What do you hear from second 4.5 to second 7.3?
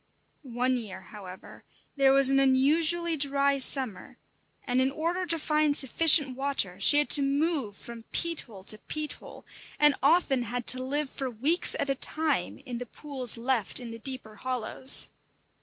and in order to find sufficient water she had to